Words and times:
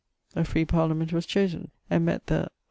A 0.35 0.43
free 0.43 0.65
Parliament 0.65 1.13
was 1.13 1.27
chosen, 1.27 1.69
and 1.87 2.03
mett 2.03 2.25
the 2.25 2.47